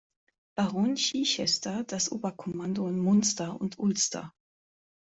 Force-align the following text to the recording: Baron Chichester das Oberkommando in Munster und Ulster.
Baron 0.55 0.95
Chichester 0.95 1.83
das 1.83 2.11
Oberkommando 2.11 2.87
in 2.87 2.97
Munster 2.97 3.61
und 3.61 3.77
Ulster. 3.77 4.33